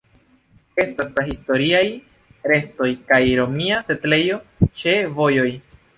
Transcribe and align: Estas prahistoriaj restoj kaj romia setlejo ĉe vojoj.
Estas 0.83 1.11
prahistoriaj 1.19 1.83
restoj 2.53 2.89
kaj 3.11 3.19
romia 3.41 3.85
setlejo 3.91 4.41
ĉe 4.81 4.97
vojoj. 5.21 5.51